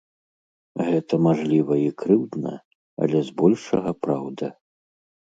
Гэта, 0.85 1.13
мажліва, 1.25 1.75
і 1.81 1.89
крыўдна, 2.03 2.53
але 3.07 3.21
збольшага 3.29 3.91
праўда. 4.07 4.45